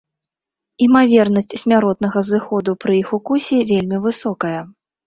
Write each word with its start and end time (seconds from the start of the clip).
Імавернасць 0.85 1.53
смяротнага 1.65 2.19
зыходу 2.33 2.71
пры 2.87 2.93
іх 3.05 3.17
укусе 3.21 3.65
вельмі 3.75 4.05
высокая. 4.09 4.61